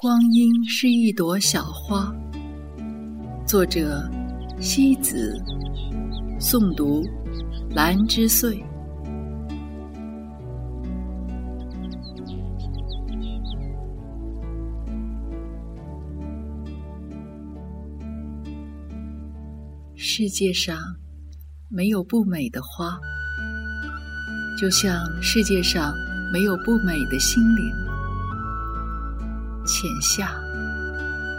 [0.00, 2.14] 光阴是一朵小花。
[3.44, 4.08] 作者：
[4.60, 5.36] 西子。
[6.38, 7.02] 诵读：
[7.74, 8.64] 兰之岁。
[19.96, 20.78] 世界上
[21.68, 22.96] 没有不美的花，
[24.60, 25.92] 就像世界上
[26.32, 27.87] 没有不美的心灵。
[29.68, 30.30] 浅夏，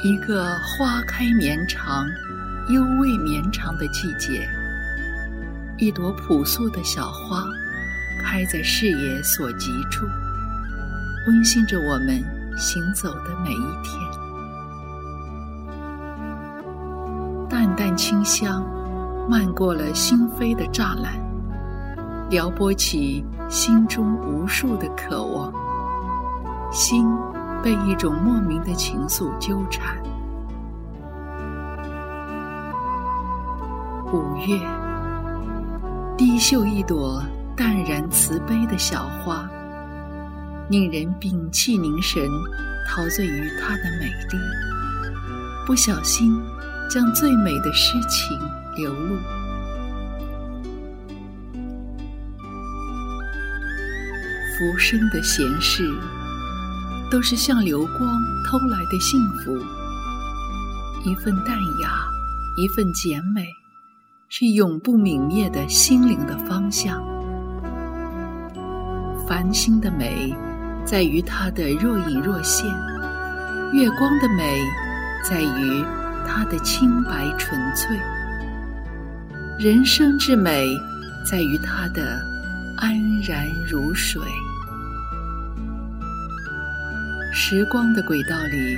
[0.03, 2.05] 一个花开绵长、
[2.69, 4.47] 幽味绵长的季节，
[5.79, 7.43] 一朵朴素的小花，
[8.21, 10.05] 开在视野所及处，
[11.25, 12.23] 温馨着我们
[12.55, 13.99] 行走的每一天。
[17.49, 18.63] 淡淡清香，
[19.27, 21.19] 漫过了心扉的栅栏，
[22.29, 25.51] 撩拨起心中无数的渴望，
[26.71, 27.07] 心。
[27.63, 29.97] 被一种莫名的情愫纠缠。
[34.11, 34.59] 五月，
[36.17, 37.21] 低嗅一朵
[37.55, 39.47] 淡然慈悲的小花，
[40.69, 42.23] 令人屏气凝神，
[42.87, 44.39] 陶醉于它的美丽。
[45.67, 46.41] 不小心，
[46.89, 48.35] 将最美的诗情
[48.75, 49.15] 流露。
[54.57, 55.87] 浮生的闲事。
[57.09, 59.57] 都是像流光偷来的幸福，
[61.03, 61.89] 一份淡雅，
[62.55, 63.47] 一份简美，
[64.29, 67.03] 是永不泯灭的心灵的方向。
[69.27, 70.31] 繁星的美，
[70.85, 72.67] 在于它的若隐若现；
[73.73, 74.61] 月光的美，
[75.27, 75.83] 在于
[76.27, 77.97] 它的清白纯粹；
[79.59, 80.77] 人生之美，
[81.25, 82.19] 在于它的
[82.77, 82.93] 安
[83.27, 84.21] 然如水。
[87.41, 88.77] 时光的轨道里，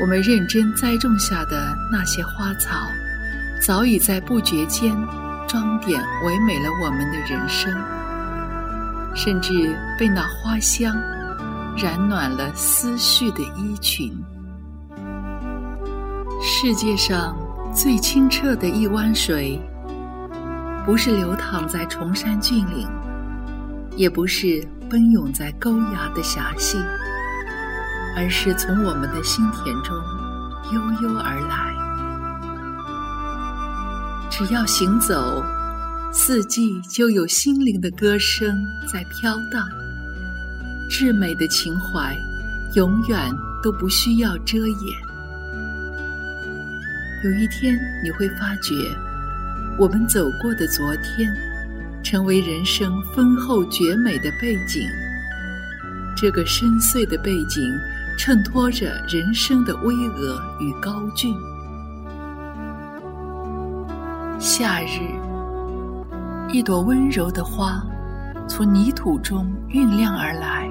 [0.00, 2.86] 我们认真栽种下的那些花草，
[3.60, 4.96] 早已在不觉间
[5.48, 7.76] 装点唯美了我们的人生，
[9.16, 10.96] 甚至被那花香
[11.76, 14.16] 染暖了思绪的衣裙。
[16.40, 17.36] 世界上
[17.74, 19.60] 最清澈的一湾水，
[20.86, 22.88] 不是流淌在崇山峻岭，
[23.96, 26.78] 也不是奔涌在沟崖的峡溪。
[28.16, 29.96] 而是从我们的心田中
[30.72, 31.74] 悠悠而来。
[34.30, 35.44] 只要行走，
[36.12, 39.66] 四季就有心灵的歌声在飘荡。
[40.90, 42.16] 至美的情怀，
[42.74, 43.18] 永远
[43.62, 44.78] 都不需要遮掩。
[47.24, 48.74] 有一天，你会发觉，
[49.76, 51.34] 我们走过的昨天，
[52.02, 54.88] 成为人生丰厚绝美的背景。
[56.16, 57.62] 这个深邃的背景。
[58.18, 61.32] 衬托着人生的巍峨与高峻。
[64.40, 64.98] 夏日，
[66.52, 67.80] 一朵温柔的花，
[68.48, 70.68] 从泥土中酝酿而来，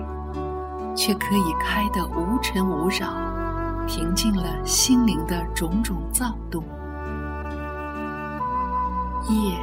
[0.94, 3.14] 却可以开得无尘无扰，
[3.88, 6.62] 平静了心灵的种种躁动。
[9.30, 9.58] 夜，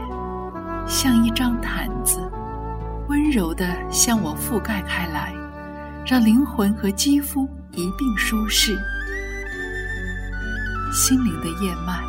[0.86, 2.18] 像一张毯子，
[3.08, 5.34] 温柔地向我覆盖开来，
[6.06, 7.46] 让灵魂和肌肤。
[7.76, 8.78] 一并舒适，
[10.92, 12.02] 心灵的叶脉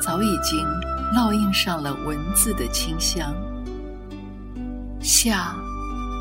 [0.00, 0.66] 早已经
[1.14, 3.34] 烙印上了文字的清香。
[5.00, 5.54] 夏，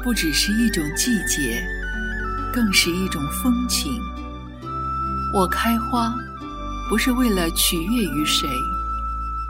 [0.04, 1.64] 不只是一种季节，
[2.54, 3.92] 更是一种风情。
[5.34, 6.14] 我开花，
[6.90, 8.50] 不是为了取悦于谁，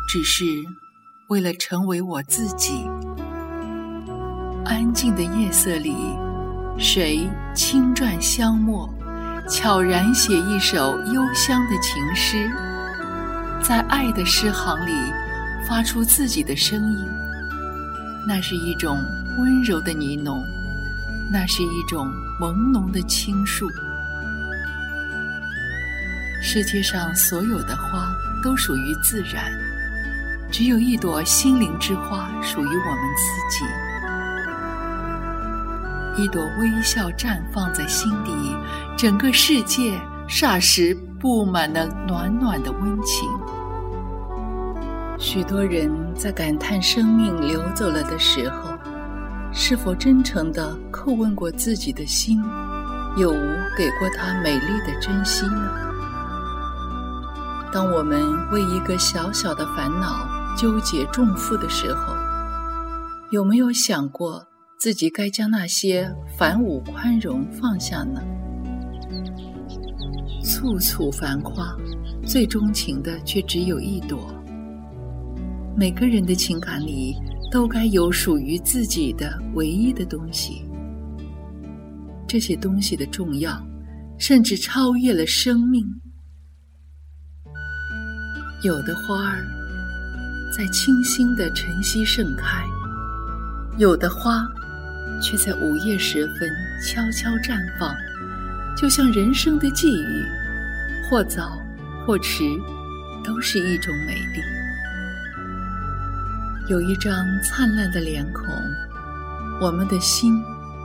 [0.08, 0.46] 只是
[1.28, 2.86] 为了成为我自己。
[4.64, 5.96] 安静的夜色里。
[6.82, 8.92] 谁轻转香墨，
[9.48, 12.50] 悄然写一首幽香的情诗，
[13.62, 14.92] 在爱的诗行里
[15.70, 17.08] 发出自己的声音。
[18.28, 18.98] 那是一种
[19.38, 20.44] 温柔的呢喃，
[21.32, 22.08] 那是一种
[22.40, 23.70] 朦胧的倾诉。
[26.42, 28.12] 世界上所有的花
[28.44, 29.52] 都属于自然，
[30.52, 33.66] 只有一朵心灵之花属于我们自己。
[36.18, 38.32] 一朵微笑绽放在心底，
[38.98, 43.30] 整个世界霎时布满了暖暖的温情。
[45.18, 48.78] 许多人在感叹生命流走了的时候，
[49.54, 52.44] 是否真诚地叩问过自己的心，
[53.16, 55.72] 有无给过他美丽的珍惜呢？
[57.72, 58.20] 当我们
[58.52, 60.28] 为一个小小的烦恼
[60.58, 62.14] 纠结重负的时候，
[63.30, 64.46] 有没有想过？
[64.82, 68.20] 自己该将那些繁芜宽容放下呢？
[70.44, 71.78] 簇簇繁花，
[72.26, 74.34] 最钟情的却只有一朵。
[75.78, 77.16] 每个人的情感里，
[77.52, 80.66] 都该有属于自己的唯一的东西。
[82.28, 83.64] 这些东西的重要，
[84.18, 85.86] 甚至超越了生命。
[88.64, 89.46] 有的花儿
[90.58, 92.66] 在清新的晨曦盛开，
[93.78, 94.44] 有的花
[95.22, 96.50] 却在午夜时分
[96.84, 97.96] 悄悄绽放，
[98.76, 100.26] 就像人生的际遇，
[101.10, 101.62] 或早
[102.06, 102.44] 或迟，
[103.24, 104.42] 都是一种美丽。
[106.70, 107.14] 有一张
[107.44, 108.46] 灿烂的脸孔，
[109.60, 110.42] 我们的心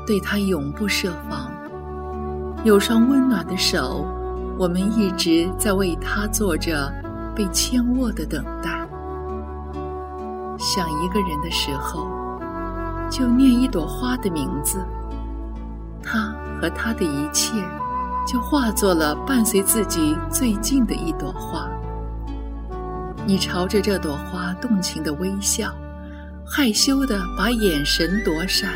[0.07, 1.51] 对它永不设防；
[2.65, 4.07] 有双温暖的手，
[4.59, 6.93] 我们一直在为它做着。
[7.37, 8.71] 被牵握的等待，
[10.59, 12.09] 想一个人的时候，
[13.11, 14.79] 就念一朵花的名字，
[16.03, 17.53] 他和他的一切，
[18.27, 21.69] 就化作了伴随自己最近的一朵花。
[23.27, 25.75] 你朝着这朵花动情的微笑，
[26.47, 28.71] 害羞的把眼神躲闪。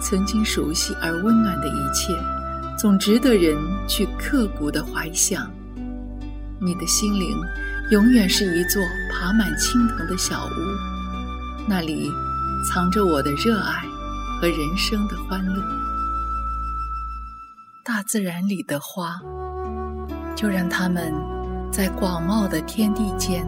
[0.00, 2.12] 曾经熟悉而温暖的一切，
[2.76, 5.48] 总值得人去刻骨的怀想。
[6.60, 7.40] 你的心灵，
[7.90, 10.50] 永远是一座爬满青藤的小屋，
[11.68, 12.10] 那里
[12.68, 13.84] 藏着我的热爱
[14.40, 15.62] 和人生的欢乐。
[17.84, 19.20] 大自然里的花，
[20.36, 21.12] 就让它们
[21.70, 23.46] 在广袤的天地间，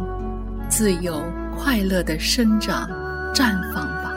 [0.69, 1.22] 自由
[1.56, 2.88] 快乐的生长、
[3.34, 4.12] 绽放吧。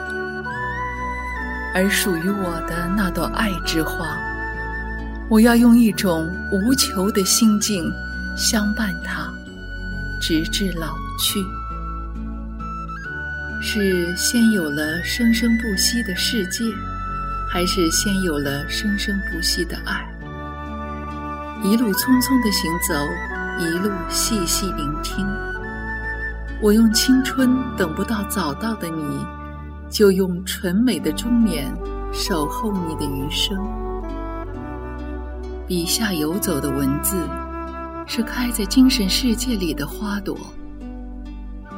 [1.74, 4.16] 而属于我的那朵爱之花，
[5.28, 7.84] 我要用一种无求的心境。
[8.36, 9.28] 相伴它，
[10.20, 11.44] 直至老去。
[13.60, 16.64] 是先有了生生不息的世界，
[17.52, 20.08] 还是先有了生生不息的爱？
[21.62, 22.94] 一路匆匆的行走，
[23.58, 25.26] 一路细细聆听。
[26.60, 29.26] 我用青春等不到早到的你，
[29.90, 31.72] 就用纯美的中年
[32.12, 33.58] 守候你的余生。
[35.66, 37.16] 笔下游走的文字。
[38.10, 40.34] 是开在精神世界里的花朵。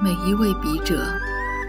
[0.01, 1.05] 每一位笔者，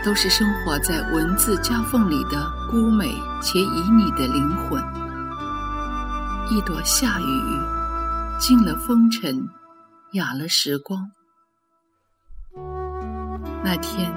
[0.03, 4.81] 都是生活在文字夹缝里的孤美且旖旎的灵魂。
[6.49, 9.47] 一朵夏雨，静了风尘，
[10.13, 11.11] 雅了时光。
[13.63, 14.11] 那天，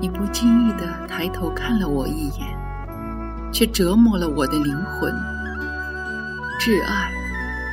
[0.00, 5.12] 你不经意地抬头看了我一眼，却折磨了我的灵魂。
[6.60, 7.10] 挚爱。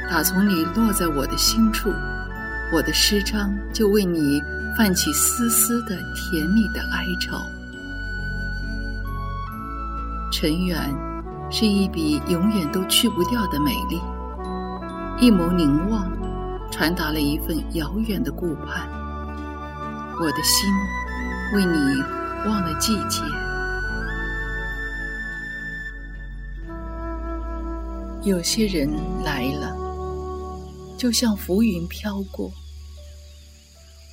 [0.09, 1.91] 打从你落在我的心处，
[2.69, 4.41] 我的诗章就为你
[4.75, 7.37] 泛起丝丝的甜蜜的哀愁。
[10.33, 10.77] 尘缘
[11.49, 14.01] 是一笔永远都去不掉的美丽，
[15.17, 16.11] 一眸凝望，
[16.69, 18.85] 传达了一份遥远的顾盼。
[20.19, 20.69] 我的心
[21.55, 22.03] 为你
[22.45, 23.23] 忘了季节，
[28.23, 28.91] 有些人
[29.23, 29.86] 来了。
[30.97, 32.51] 就像浮云飘过，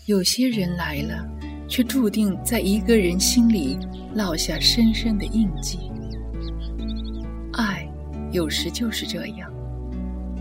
[0.07, 1.27] 有些人来了，
[1.67, 3.79] 却注定在一个人心里
[4.15, 5.91] 烙下深深的印记。
[7.55, 7.89] 爱
[8.33, 9.51] 有时就是这样，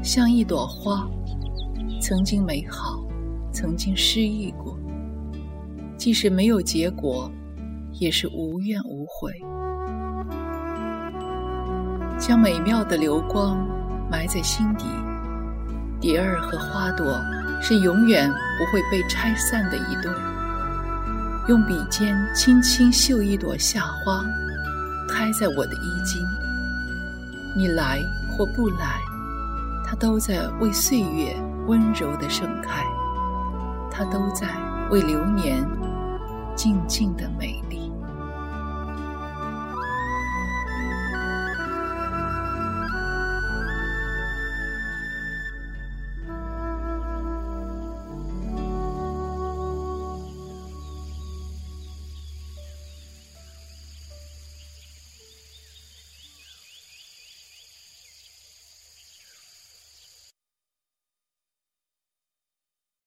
[0.03, 1.09] 像一朵花，
[2.01, 3.01] 曾经美好，
[3.53, 4.77] 曾经失意过，
[5.97, 7.31] 即使没有结果，
[7.93, 9.31] 也是无怨无悔。
[12.19, 13.65] 将美妙的流光
[14.11, 14.83] 埋在心底。
[16.03, 17.17] 蝶儿和花朵
[17.61, 20.11] 是永远不会被拆散的一对。
[21.47, 24.21] 用笔尖轻轻绣一朵夏花，
[25.07, 26.21] 开在我的衣襟。
[27.55, 28.99] 你来或不来，
[29.85, 31.33] 它都在为岁月
[31.67, 32.83] 温柔的盛开，
[33.89, 34.45] 它都在
[34.91, 35.65] 为流年
[36.53, 37.82] 静静的美丽。